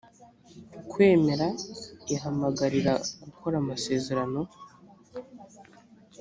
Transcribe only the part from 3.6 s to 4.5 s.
amasezerano